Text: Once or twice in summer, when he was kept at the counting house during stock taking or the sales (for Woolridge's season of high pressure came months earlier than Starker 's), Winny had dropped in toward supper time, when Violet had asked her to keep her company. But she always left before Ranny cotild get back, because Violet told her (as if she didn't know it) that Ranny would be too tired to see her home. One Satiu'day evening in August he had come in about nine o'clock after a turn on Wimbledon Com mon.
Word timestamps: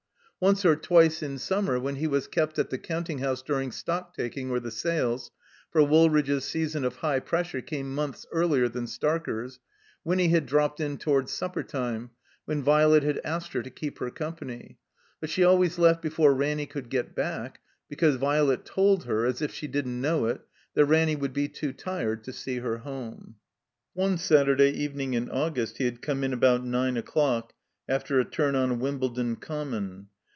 Once 0.43 0.65
or 0.65 0.75
twice 0.75 1.21
in 1.21 1.37
summer, 1.37 1.79
when 1.79 1.97
he 1.97 2.07
was 2.07 2.25
kept 2.27 2.57
at 2.57 2.71
the 2.71 2.77
counting 2.79 3.19
house 3.19 3.43
during 3.43 3.71
stock 3.71 4.11
taking 4.15 4.49
or 4.49 4.59
the 4.61 4.71
sales 4.71 5.29
(for 5.69 5.83
Woolridge's 5.83 6.43
season 6.43 6.83
of 6.83 6.95
high 6.95 7.19
pressure 7.19 7.61
came 7.61 7.93
months 7.93 8.25
earlier 8.31 8.67
than 8.69 8.85
Starker 8.85 9.47
's), 9.47 9.59
Winny 10.03 10.29
had 10.29 10.47
dropped 10.47 10.79
in 10.79 10.97
toward 10.97 11.29
supper 11.29 11.61
time, 11.61 12.09
when 12.45 12.63
Violet 12.63 13.03
had 13.03 13.21
asked 13.23 13.53
her 13.53 13.61
to 13.61 13.69
keep 13.69 13.99
her 13.99 14.09
company. 14.09 14.79
But 15.19 15.29
she 15.29 15.43
always 15.43 15.77
left 15.77 16.01
before 16.01 16.33
Ranny 16.33 16.65
cotild 16.65 16.89
get 16.89 17.13
back, 17.13 17.59
because 17.87 18.15
Violet 18.15 18.65
told 18.65 19.03
her 19.03 19.27
(as 19.27 19.43
if 19.43 19.53
she 19.53 19.67
didn't 19.67 20.01
know 20.01 20.25
it) 20.25 20.41
that 20.73 20.85
Ranny 20.85 21.15
would 21.15 21.33
be 21.33 21.49
too 21.49 21.71
tired 21.71 22.23
to 22.23 22.33
see 22.33 22.57
her 22.57 22.79
home. 22.79 23.35
One 23.93 24.15
Satiu'day 24.17 24.73
evening 24.73 25.13
in 25.13 25.29
August 25.29 25.77
he 25.77 25.85
had 25.85 26.01
come 26.01 26.23
in 26.23 26.33
about 26.33 26.65
nine 26.65 26.97
o'clock 26.97 27.53
after 27.87 28.19
a 28.19 28.25
turn 28.25 28.55
on 28.55 28.79
Wimbledon 28.79 29.35
Com 29.35 29.69
mon. 29.69 30.07